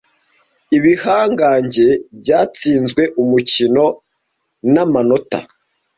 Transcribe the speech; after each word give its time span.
Ibihangange 0.77 1.87
byatsinzwe 2.19 3.03
umukino 3.21 3.85
n'amanota. 4.73 5.39